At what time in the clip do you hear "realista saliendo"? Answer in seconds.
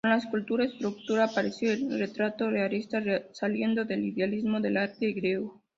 2.49-3.85